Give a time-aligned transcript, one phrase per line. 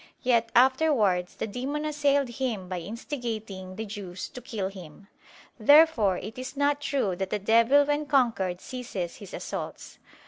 [0.23, 5.09] Yet afterwards the demon assailed Him by instigating the Jews to kill Him.
[5.59, 9.99] Therefore it is not true that the devil when conquered ceases his assaults.